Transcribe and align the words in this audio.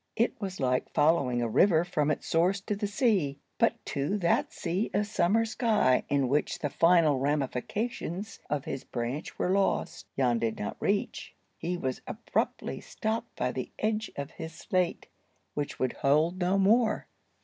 It 0.15 0.33
was 0.41 0.59
like 0.59 0.89
following 0.89 1.43
a 1.43 1.47
river 1.47 1.83
from 1.83 2.09
its 2.09 2.25
source 2.25 2.59
to 2.61 2.75
the 2.75 2.87
sea. 2.87 3.37
But 3.59 3.75
to 3.93 4.17
that 4.17 4.51
sea 4.51 4.89
of 4.95 5.05
summer 5.05 5.45
sky, 5.45 6.05
in 6.09 6.27
which 6.27 6.57
the 6.57 6.71
final 6.71 7.19
ramifications 7.19 8.39
of 8.49 8.65
his 8.65 8.83
branch 8.83 9.37
were 9.37 9.51
lost, 9.51 10.07
Jan 10.17 10.39
did 10.39 10.57
not 10.57 10.75
reach. 10.79 11.35
He 11.55 11.77
was 11.77 12.01
abruptly 12.07 12.81
stopped 12.81 13.35
by 13.35 13.51
the 13.51 13.71
edge 13.77 14.09
of 14.15 14.31
his 14.31 14.55
slate, 14.55 15.05
which 15.53 15.77
would 15.77 15.93
hold 15.93 16.39
no 16.39 16.57
more. 16.57 17.05